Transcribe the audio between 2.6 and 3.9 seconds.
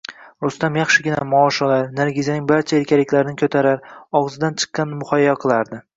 erkaliklarini ko`tarar,